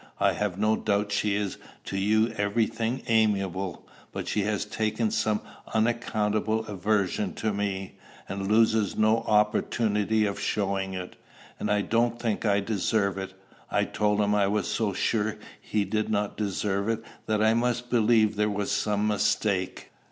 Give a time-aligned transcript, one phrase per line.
[0.19, 5.11] 'I have no doubt she is to you every thing amiable; but she has taken
[5.11, 5.41] some
[5.75, 11.17] unaccountable aversion to me, and loses no opportunity of showing it.
[11.59, 13.35] And I don't think I deserve it.'
[13.69, 17.91] I told him I was so sure he did not deserve it, that I must
[17.91, 19.91] believe there was some mistake.